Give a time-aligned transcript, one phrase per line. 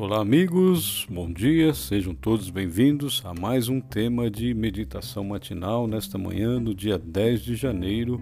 [0.00, 6.16] Olá, amigos, bom dia, sejam todos bem-vindos a mais um tema de meditação matinal nesta
[6.16, 8.20] manhã, no dia 10 de janeiro.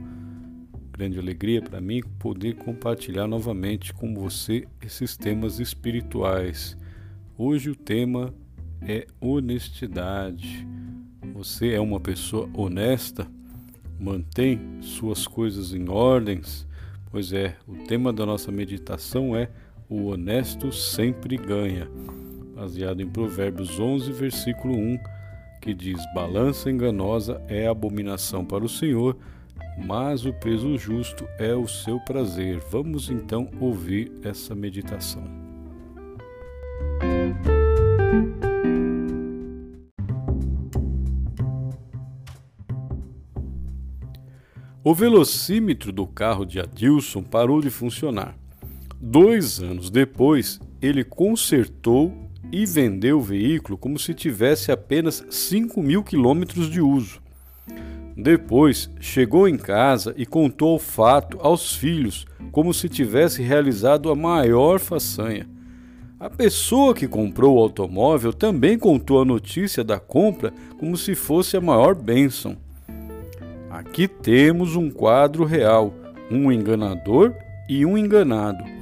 [0.91, 6.79] Grande alegria para mim poder compartilhar novamente com você esses temas espirituais.
[7.37, 8.33] Hoje o tema
[8.81, 10.67] é honestidade.
[11.35, 13.31] Você é uma pessoa honesta?
[14.01, 16.67] Mantém suas coisas em ordens?
[17.11, 19.51] Pois é, o tema da nossa meditação é
[19.89, 21.89] O honesto sempre ganha,
[22.57, 24.99] baseado em Provérbios 11, versículo 1,
[25.61, 29.17] que diz: Balança enganosa é abominação para o Senhor,
[29.79, 32.59] mas o peso justo é o seu prazer.
[32.69, 35.23] Vamos então ouvir essa meditação.
[44.83, 48.37] O velocímetro do carro de Adilson parou de funcionar.
[49.01, 52.13] Dois anos depois, ele consertou
[52.51, 57.21] e vendeu o veículo como se tivesse apenas 5 mil quilômetros de uso.
[58.17, 64.15] Depois, chegou em casa e contou o fato aos filhos como se tivesse realizado a
[64.15, 65.47] maior façanha.
[66.19, 71.59] A pessoa que comprou o automóvel também contou a notícia da compra como se fosse
[71.59, 72.57] a maior bênção.
[73.69, 75.93] Aqui temos um quadro real,
[76.31, 77.35] um enganador
[77.69, 78.76] e um enganado.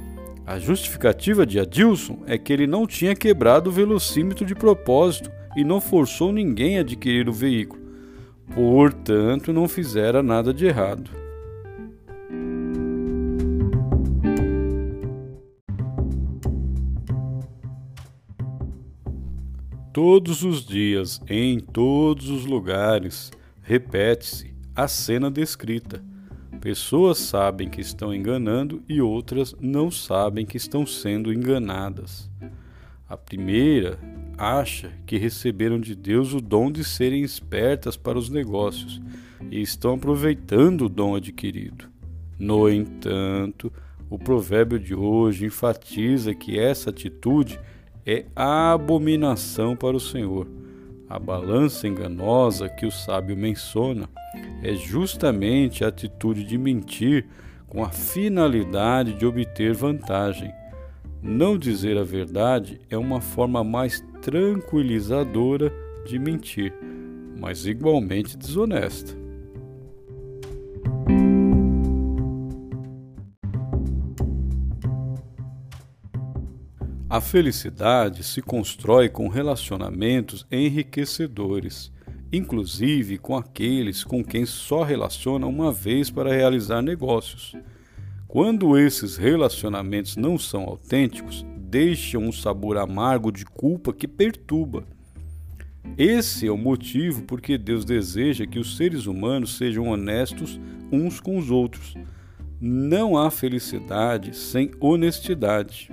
[0.47, 5.65] A justificativa de Adilson é que ele não tinha quebrado o velocímetro de propósito e
[5.65, 7.83] não forçou ninguém a adquirir o veículo.
[8.55, 11.11] Portanto, não fizera nada de errado.
[19.95, 23.31] Todos os dias, em todos os lugares,
[23.63, 26.05] repete-se: a cena descrita.
[26.65, 32.31] Pessoas sabem que estão enganando e outras não sabem que estão sendo enganadas.
[33.07, 33.99] A primeira
[34.39, 38.99] acha que receberam de Deus o dom de serem espertas para os negócios
[39.51, 41.85] e estão aproveitando o dom adquirido.
[42.39, 43.71] No entanto,
[44.09, 47.61] o provérbio de hoje enfatiza que essa atitude
[48.07, 50.49] é abominação para o Senhor.
[51.11, 54.09] A balança enganosa que o sábio menciona
[54.65, 57.27] é justamente a atitude de mentir
[57.67, 60.51] com a finalidade de obter vantagem.
[61.23, 65.71] Não dizer a verdade é uma forma mais tranquilizadora
[66.07, 66.73] de mentir,
[67.39, 69.15] mas igualmente desonesta.
[77.09, 81.93] A felicidade se constrói com relacionamentos enriquecedores
[82.37, 87.55] inclusive com aqueles com quem só relaciona uma vez para realizar negócios.
[88.27, 94.85] Quando esses relacionamentos não são autênticos, deixam um sabor amargo de culpa que perturba.
[95.97, 100.59] Esse é o motivo porque Deus deseja que os seres humanos sejam honestos
[100.91, 101.95] uns com os outros.
[102.61, 105.93] Não há felicidade sem honestidade.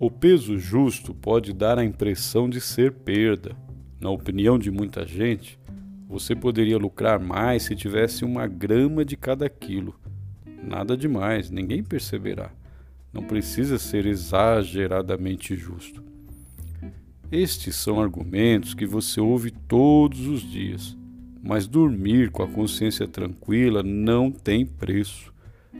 [0.00, 3.56] O peso justo pode dar a impressão de ser perda.
[4.00, 5.58] Na opinião de muita gente,
[6.08, 9.98] você poderia lucrar mais se tivesse uma grama de cada quilo.
[10.62, 12.52] Nada demais, ninguém perceberá.
[13.12, 16.00] Não precisa ser exageradamente justo.
[17.32, 20.96] Estes são argumentos que você ouve todos os dias,
[21.42, 25.34] mas dormir com a consciência tranquila não tem preço.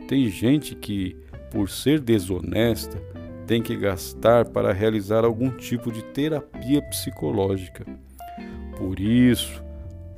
[0.09, 1.15] Tem gente que,
[1.49, 3.01] por ser desonesta,
[3.49, 7.83] tem que gastar para realizar algum tipo de terapia psicológica.
[8.77, 9.63] Por isso,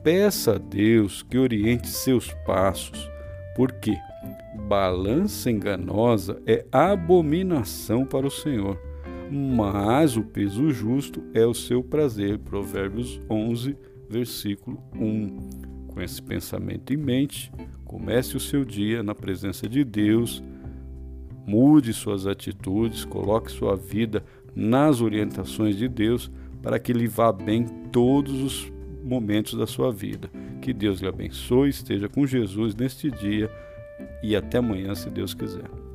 [0.04, 3.10] peça a Deus que oriente seus passos,
[3.56, 3.98] porque
[4.68, 8.78] balança enganosa é abominação para o Senhor,
[9.32, 12.38] mas o peso justo é o seu prazer.
[12.38, 13.78] Provérbios 11,
[14.10, 15.88] versículo 1.
[15.88, 17.50] Com esse pensamento em mente,
[17.86, 20.44] comece o seu dia na presença de Deus
[21.46, 24.24] Mude suas atitudes, coloque sua vida
[24.56, 28.72] nas orientações de Deus para que lhe vá bem todos os
[29.04, 30.30] momentos da sua vida.
[30.62, 33.50] Que Deus lhe abençoe, esteja com Jesus neste dia
[34.24, 35.91] e até amanhã, se Deus quiser.